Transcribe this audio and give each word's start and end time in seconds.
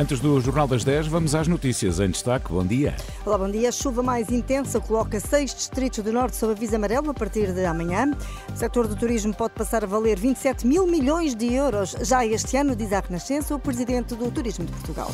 Antes 0.00 0.18
do 0.18 0.40
Jornal 0.40 0.66
das 0.66 0.82
10, 0.82 1.08
vamos 1.08 1.34
às 1.34 1.46
notícias 1.46 2.00
em 2.00 2.08
destaque. 2.08 2.50
Bom 2.50 2.64
dia. 2.64 2.96
Olá, 3.26 3.36
bom 3.36 3.50
dia. 3.50 3.70
Chuva 3.70 4.02
mais 4.02 4.30
intensa 4.30 4.80
coloca 4.80 5.20
seis 5.20 5.54
distritos 5.54 6.02
do 6.02 6.10
Norte 6.10 6.36
sob 6.36 6.52
aviso 6.52 6.74
amarelo 6.74 7.10
a 7.10 7.14
partir 7.14 7.52
de 7.52 7.66
amanhã. 7.66 8.10
O 8.50 8.56
setor 8.56 8.88
do 8.88 8.96
turismo 8.96 9.34
pode 9.34 9.52
passar 9.52 9.84
a 9.84 9.86
valer 9.86 10.18
27 10.18 10.66
mil 10.66 10.86
milhões 10.86 11.36
de 11.36 11.52
euros 11.52 11.94
já 12.00 12.24
este 12.24 12.56
ano, 12.56 12.74
diz 12.74 12.94
a 12.94 13.00
Renascença, 13.00 13.54
o 13.54 13.58
presidente 13.58 14.14
do 14.14 14.30
Turismo 14.30 14.64
de 14.64 14.72
Portugal. 14.72 15.10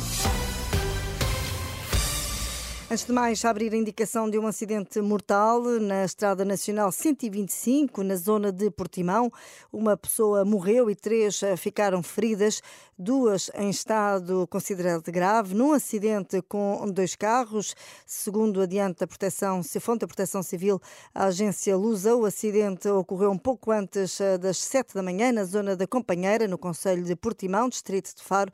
Antes 2.89 3.05
de 3.05 3.11
mais, 3.11 3.43
abrir 3.43 3.73
a 3.73 3.75
indicação 3.75 4.29
de 4.29 4.39
um 4.39 4.47
acidente 4.47 5.01
mortal 5.01 5.61
na 5.61 6.05
Estrada 6.05 6.45
Nacional 6.45 6.89
125, 6.89 8.01
na 8.01 8.15
zona 8.15 8.49
de 8.49 8.71
Portimão. 8.71 9.29
Uma 9.73 9.97
pessoa 9.97 10.45
morreu 10.45 10.89
e 10.89 10.95
três 10.95 11.43
eh, 11.43 11.57
ficaram 11.57 12.01
feridas, 12.01 12.61
duas 12.97 13.51
em 13.55 13.69
estado 13.69 14.47
considerado 14.47 15.11
grave, 15.11 15.53
num 15.53 15.73
acidente 15.73 16.41
com 16.43 16.89
dois 16.89 17.13
carros. 17.13 17.75
Segundo 18.05 18.61
adianta 18.61 19.03
a 19.03 19.07
proteção, 19.07 19.61
se 19.61 19.81
fonte 19.81 19.99
da 19.99 20.07
Proteção 20.07 20.41
Civil, 20.41 20.81
a 21.13 21.25
agência 21.25 21.75
Lusa, 21.75 22.15
o 22.15 22.23
acidente 22.23 22.87
ocorreu 22.87 23.31
um 23.31 23.37
pouco 23.37 23.69
antes 23.69 24.21
eh, 24.21 24.37
das 24.37 24.59
sete 24.59 24.93
da 24.93 25.03
manhã, 25.03 25.33
na 25.33 25.43
zona 25.43 25.75
da 25.75 25.85
Companheira, 25.85 26.47
no 26.47 26.57
Conselho 26.57 27.03
de 27.03 27.17
Portimão, 27.17 27.67
distrito 27.67 28.15
de 28.15 28.23
Faro, 28.23 28.51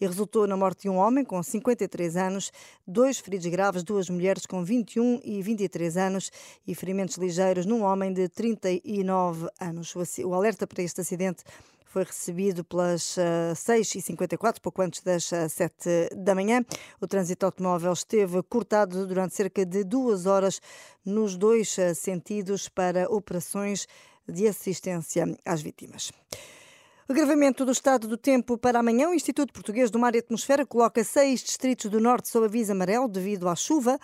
e 0.00 0.04
resultou 0.08 0.44
na 0.48 0.56
morte 0.56 0.82
de 0.82 0.88
um 0.88 0.96
homem 0.96 1.24
com 1.24 1.40
53 1.40 2.16
anos, 2.16 2.50
dois 2.84 3.20
feridos 3.20 3.46
graves 3.46 3.75
graves 3.76 3.84
duas 3.84 4.08
mulheres 4.08 4.46
com 4.46 4.64
21 4.64 5.20
e 5.24 5.42
23 5.42 5.96
anos 5.96 6.30
e 6.66 6.74
ferimentos 6.74 7.16
ligeiros 7.16 7.66
num 7.66 7.82
homem 7.82 8.12
de 8.12 8.28
39 8.28 9.48
anos. 9.60 9.94
O 10.24 10.34
alerta 10.34 10.66
para 10.66 10.82
este 10.82 11.00
acidente 11.00 11.42
foi 11.84 12.04
recebido 12.04 12.64
pelas 12.64 13.16
6h54, 13.54 14.60
pouco 14.60 14.82
antes 14.82 15.02
das 15.02 15.24
7 15.24 16.10
da 16.16 16.34
manhã. 16.34 16.64
O 17.00 17.06
trânsito 17.06 17.44
automóvel 17.44 17.92
esteve 17.92 18.42
cortado 18.44 19.06
durante 19.06 19.34
cerca 19.34 19.64
de 19.64 19.84
duas 19.84 20.26
horas 20.26 20.60
nos 21.04 21.36
dois 21.36 21.76
sentidos 21.94 22.68
para 22.68 23.10
operações 23.10 23.86
de 24.28 24.46
assistência 24.48 25.24
às 25.44 25.60
vítimas. 25.62 26.12
Agravamento 27.08 27.64
do 27.64 27.70
estado 27.70 28.08
do 28.08 28.16
tempo 28.16 28.58
para 28.58 28.80
amanhã. 28.80 29.08
O 29.08 29.14
Instituto 29.14 29.52
Português 29.52 29.92
do 29.92 29.98
Mar 29.98 30.16
e 30.16 30.18
Atmosfera 30.18 30.66
coloca 30.66 31.04
seis 31.04 31.40
distritos 31.40 31.88
do 31.88 32.00
norte 32.00 32.28
sob 32.28 32.46
aviso 32.46 32.72
amarelo 32.72 33.06
devido 33.06 33.48
à 33.48 33.54
chuva. 33.54 33.96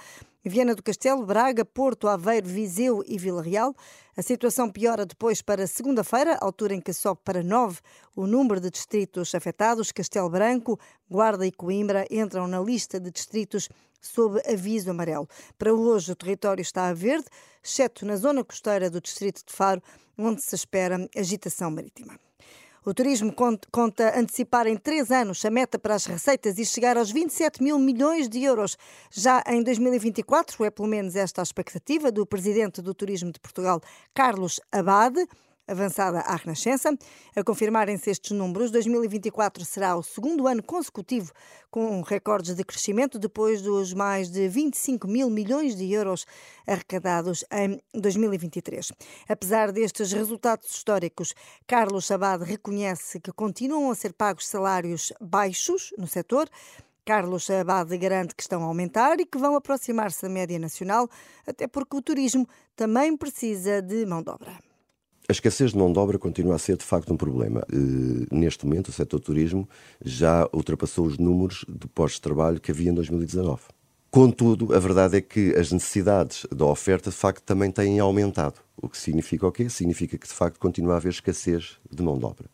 Viana 0.44 0.72
do 0.72 0.84
Castelo, 0.84 1.26
Braga, 1.26 1.64
Porto, 1.64 2.06
Aveiro, 2.06 2.46
Viseu 2.46 3.02
e 3.04 3.18
Vila 3.18 3.42
Real. 3.42 3.74
A 4.16 4.22
situação 4.22 4.70
piora 4.70 5.04
depois 5.04 5.42
para 5.42 5.66
segunda-feira, 5.66 6.38
altura 6.40 6.74
em 6.74 6.80
que 6.80 6.92
sobe 6.92 7.20
para 7.24 7.42
nove 7.42 7.80
o 8.14 8.24
número 8.24 8.60
de 8.60 8.70
distritos 8.70 9.34
afetados. 9.34 9.90
Castelo 9.90 10.30
Branco, 10.30 10.78
Guarda 11.10 11.44
e 11.44 11.50
Coimbra 11.50 12.06
entram 12.08 12.46
na 12.46 12.60
lista 12.60 13.00
de 13.00 13.10
distritos 13.10 13.68
sob 14.00 14.40
aviso 14.48 14.92
amarelo. 14.92 15.28
Para 15.58 15.74
hoje, 15.74 16.12
o 16.12 16.14
território 16.14 16.62
está 16.62 16.86
a 16.86 16.94
verde, 16.94 17.26
exceto 17.64 18.06
na 18.06 18.14
zona 18.14 18.44
costeira 18.44 18.88
do 18.88 19.00
distrito 19.00 19.42
de 19.44 19.52
Faro, 19.52 19.82
onde 20.16 20.40
se 20.40 20.54
espera 20.54 21.08
agitação 21.16 21.68
marítima. 21.68 22.16
O 22.84 22.92
turismo 22.92 23.32
conta 23.70 24.18
antecipar 24.18 24.66
em 24.66 24.76
três 24.76 25.12
anos 25.12 25.44
a 25.44 25.50
meta 25.50 25.78
para 25.78 25.94
as 25.94 26.04
receitas 26.04 26.58
e 26.58 26.66
chegar 26.66 26.98
aos 26.98 27.12
27 27.12 27.62
mil 27.62 27.78
milhões 27.78 28.28
de 28.28 28.42
euros 28.42 28.76
já 29.08 29.40
em 29.46 29.62
2024. 29.62 30.64
É 30.64 30.70
pelo 30.70 30.88
menos 30.88 31.14
esta 31.14 31.40
a 31.40 31.44
expectativa 31.44 32.10
do 32.10 32.26
presidente 32.26 32.82
do 32.82 32.92
Turismo 32.92 33.30
de 33.30 33.38
Portugal, 33.38 33.80
Carlos 34.12 34.60
Abade 34.72 35.24
avançada 35.66 36.20
à 36.20 36.36
Renascença. 36.36 36.96
A 37.34 37.42
confirmarem-se 37.42 38.10
estes 38.10 38.32
números, 38.32 38.70
2024 38.70 39.64
será 39.64 39.96
o 39.96 40.02
segundo 40.02 40.46
ano 40.46 40.62
consecutivo 40.62 41.32
com 41.70 42.02
recordes 42.02 42.54
de 42.54 42.64
crescimento 42.64 43.18
depois 43.18 43.62
dos 43.62 43.92
mais 43.92 44.30
de 44.30 44.48
25 44.48 45.08
mil 45.08 45.30
milhões 45.30 45.74
de 45.74 45.90
euros 45.92 46.26
arrecadados 46.66 47.44
em 47.50 47.80
2023. 47.94 48.92
Apesar 49.28 49.72
destes 49.72 50.12
resultados 50.12 50.70
históricos, 50.70 51.34
Carlos 51.66 52.10
Abad 52.10 52.42
reconhece 52.42 53.20
que 53.20 53.32
continuam 53.32 53.90
a 53.90 53.94
ser 53.94 54.12
pagos 54.12 54.46
salários 54.46 55.12
baixos 55.20 55.92
no 55.96 56.06
setor. 56.06 56.48
Carlos 57.04 57.50
Abade 57.50 57.98
garante 57.98 58.34
que 58.34 58.42
estão 58.42 58.62
a 58.62 58.66
aumentar 58.66 59.18
e 59.18 59.26
que 59.26 59.38
vão 59.38 59.56
aproximar-se 59.56 60.22
da 60.22 60.28
média 60.28 60.58
nacional, 60.58 61.08
até 61.44 61.66
porque 61.66 61.96
o 61.96 62.02
turismo 62.02 62.48
também 62.76 63.16
precisa 63.16 63.82
de 63.82 64.06
mão 64.06 64.22
de 64.22 64.30
obra. 64.30 64.71
A 65.28 65.32
escassez 65.32 65.70
de 65.70 65.78
mão 65.78 65.92
de 65.92 65.98
obra 65.98 66.18
continua 66.18 66.56
a 66.56 66.58
ser, 66.58 66.76
de 66.76 66.84
facto, 66.84 67.12
um 67.12 67.16
problema. 67.16 67.62
Uh, 67.72 68.26
neste 68.34 68.66
momento, 68.66 68.88
o 68.88 68.92
setor 68.92 69.20
turismo 69.20 69.68
já 70.04 70.48
ultrapassou 70.52 71.06
os 71.06 71.16
números 71.16 71.64
de 71.68 71.86
postos 71.86 72.16
de 72.16 72.22
trabalho 72.22 72.60
que 72.60 72.72
havia 72.72 72.90
em 72.90 72.94
2019. 72.94 73.62
Contudo, 74.10 74.74
a 74.74 74.78
verdade 74.78 75.16
é 75.16 75.20
que 75.20 75.54
as 75.56 75.72
necessidades 75.72 76.44
da 76.54 76.66
oferta, 76.66 77.08
de 77.08 77.16
facto, 77.16 77.42
também 77.44 77.70
têm 77.70 77.98
aumentado. 77.98 78.56
O 78.76 78.88
que 78.88 78.98
significa 78.98 79.46
o 79.46 79.52
quê? 79.52 79.70
Significa 79.70 80.18
que, 80.18 80.26
de 80.26 80.34
facto, 80.34 80.58
continua 80.58 80.94
a 80.94 80.96
haver 80.96 81.10
escassez 81.10 81.78
de 81.90 82.02
mão 82.02 82.18
de 82.18 82.24
obra. 82.24 82.46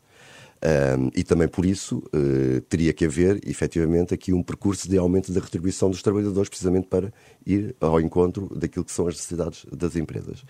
Um, 0.99 1.11
e 1.15 1.25
também 1.25 1.49
por 1.49 1.65
isso 1.65 1.99
uh, 2.15 2.61
teria 2.69 2.93
que 2.93 3.05
haver, 3.05 3.41
efetivamente, 3.49 4.13
aqui 4.13 4.33
um 4.33 4.43
percurso 4.43 4.89
de 4.89 4.99
aumento 4.99 5.33
da 5.33 5.41
retribuição 5.41 5.91
dos 5.91 6.03
trabalhadores, 6.03 6.49
precisamente 6.49 6.87
para 6.89 7.13
ir 7.47 7.75
ao 7.81 8.01
encontro 8.01 8.49
daquilo 8.57 8.85
que 8.85 8.93
são 8.93 9.07
as 9.07 9.15
necessidades 9.15 9.65
das 9.73 9.97
empresas. 9.97 10.45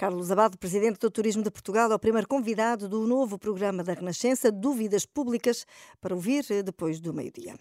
Carlos 0.00 0.30
Abado, 0.30 0.56
presidente 0.56 0.98
do 0.98 1.10
Turismo 1.10 1.42
de 1.42 1.50
Portugal, 1.50 1.92
é 1.92 1.94
o 1.94 1.98
primeiro 1.98 2.26
convidado 2.26 2.88
do 2.88 3.06
novo 3.06 3.38
programa 3.38 3.84
da 3.84 3.92
Renascença, 3.92 4.50
Dúvidas 4.50 5.04
Públicas, 5.04 5.66
para 6.00 6.14
ouvir 6.14 6.42
eh, 6.48 6.62
depois 6.62 6.98
do 7.00 7.12
meio-dia. 7.12 7.54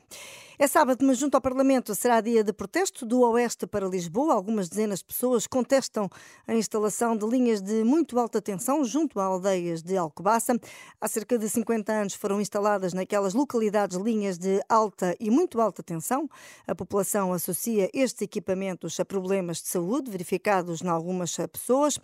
É 0.61 0.67
sábado, 0.67 1.05
mas 1.05 1.17
junto 1.17 1.35
ao 1.35 1.41
Parlamento 1.41 1.95
será 1.95 2.19
dia 2.19 2.43
de 2.43 2.51
protesto 2.51 3.05
do 3.05 3.21
Oeste 3.21 3.65
para 3.65 3.87
Lisboa. 3.87 4.33
Algumas 4.33 4.67
dezenas 4.67 4.99
de 4.99 5.05
pessoas 5.05 5.47
contestam 5.47 6.09
a 6.45 6.53
instalação 6.53 7.15
de 7.15 7.25
linhas 7.25 7.61
de 7.61 7.81
muito 7.85 8.19
alta 8.19 8.41
tensão 8.41 8.83
junto 8.83 9.21
a 9.21 9.23
aldeias 9.23 9.81
de 9.81 9.95
Alcobaça. 9.95 10.59
Há 10.99 11.07
cerca 11.07 11.37
de 11.37 11.47
50 11.47 11.93
anos 11.93 12.13
foram 12.13 12.41
instaladas 12.41 12.93
naquelas 12.93 13.33
localidades 13.33 13.95
linhas 13.95 14.37
de 14.37 14.61
alta 14.67 15.15
e 15.17 15.31
muito 15.31 15.61
alta 15.61 15.81
tensão. 15.81 16.29
A 16.67 16.75
população 16.75 17.31
associa 17.31 17.89
estes 17.93 18.23
equipamentos 18.23 18.99
a 18.99 19.05
problemas 19.05 19.61
de 19.61 19.69
saúde 19.69 20.11
verificados 20.11 20.81
em 20.81 20.89
algumas 20.89 21.37
pessoas. 21.53 21.97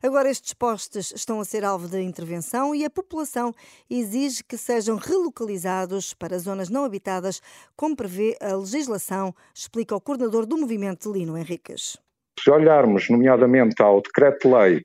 Agora, 0.00 0.30
estes 0.30 0.52
postes 0.52 1.12
estão 1.12 1.40
a 1.40 1.44
ser 1.44 1.64
alvo 1.64 1.88
de 1.88 2.00
intervenção 2.00 2.72
e 2.72 2.84
a 2.84 2.90
população 2.90 3.52
exige 3.90 4.44
que 4.44 4.56
sejam 4.56 4.94
relocalizados 4.94 6.14
para 6.14 6.38
zonas 6.38 6.68
não 6.68 6.84
habitadas, 6.84 7.42
como 7.74 7.95
prevê 7.96 8.36
a 8.40 8.54
legislação, 8.54 9.34
explica 9.54 9.96
o 9.96 10.00
coordenador 10.00 10.46
do 10.46 10.56
movimento 10.56 11.12
Lino 11.12 11.36
Henriques. 11.36 11.98
Se 12.38 12.50
olharmos, 12.50 13.08
nomeadamente, 13.08 13.82
ao 13.82 14.02
Decreto-Lei 14.02 14.82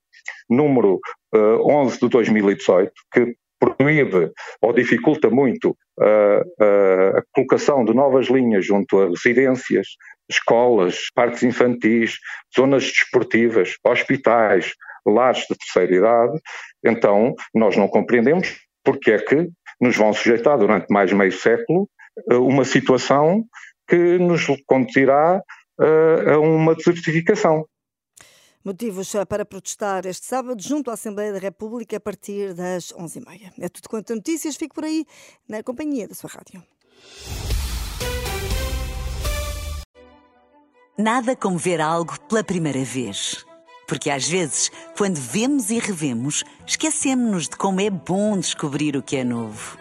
número 0.49 0.99
uh, 1.33 1.38
eh, 1.38 1.57
11 1.63 1.99
de 1.99 2.09
2018, 2.09 2.91
que 3.11 3.35
proíbe 3.59 4.31
ou 4.61 4.73
dificulta 4.73 5.29
muito 5.29 5.69
uh, 5.69 6.63
uh, 6.63 7.17
a 7.17 7.23
colocação 7.31 7.85
de 7.85 7.93
novas 7.93 8.28
linhas 8.28 8.66
junto 8.66 8.99
a 8.99 9.09
residências, 9.09 9.87
escolas, 10.29 11.05
parques 11.14 11.43
infantis, 11.43 12.17
zonas 12.57 12.85
desportivas, 12.85 13.75
hospitais, 13.84 14.73
lares 15.05 15.46
de 15.47 15.55
terceira 15.57 15.96
idade, 15.96 16.40
então 16.84 17.35
nós 17.53 17.78
não 17.78 17.87
compreendemos 17.87 18.59
porque 18.84 19.11
é 19.11 19.19
que 19.19 19.47
nos 19.79 19.96
vão 19.96 20.11
sujeitar 20.14 20.57
durante 20.57 20.87
mais 20.90 21.11
meio 21.14 21.31
século 21.31 21.87
a 21.99 22.01
uma 22.31 22.66
situação 22.66 23.46
que 23.87 24.17
nos 24.17 24.46
conduzirá 24.66 25.41
a 25.79 26.40
uma 26.40 26.75
desertificação. 26.75 27.66
Motivos 28.63 29.11
para 29.28 29.43
protestar 29.43 30.05
este 30.05 30.25
sábado 30.28 30.61
junto 30.61 30.91
à 30.91 30.93
Assembleia 30.93 31.34
da 31.34 31.40
República 31.40 31.97
a 31.97 31.99
partir 31.99 32.53
das 32.53 32.93
11h30. 32.93 33.53
É 33.59 33.67
tudo 33.67 33.90
quanto 33.90 34.13
a 34.13 34.16
notícias. 34.16 34.55
Fico 34.55 34.75
por 34.75 34.85
aí 34.85 35.03
na 35.49 35.63
companhia 35.63 36.08
da 36.08 36.13
sua 36.13 36.29
rádio. 36.29 36.63
Nada 40.96 41.35
como 41.35 41.57
ver 41.57 41.81
algo 41.81 42.19
pela 42.29 42.43
primeira 42.43 42.84
vez. 42.84 43.43
Porque 43.87 44.11
às 44.11 44.28
vezes, 44.28 44.69
quando 44.96 45.16
vemos 45.16 45.72
e 45.72 45.79
revemos, 45.79 46.43
esquecemos-nos 46.67 47.49
de 47.49 47.57
como 47.57 47.81
é 47.81 47.90
bom 47.90 48.37
descobrir 48.37 48.96
o 48.96 49.02
que 49.02 49.17
é 49.17 49.23
novo. 49.23 49.80